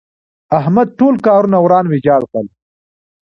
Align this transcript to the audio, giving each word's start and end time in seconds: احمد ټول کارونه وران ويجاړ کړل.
احمد 0.59 0.87
ټول 0.99 1.15
کارونه 1.27 1.57
وران 1.61 1.85
ويجاړ 1.87 2.21
کړل. 2.31 2.47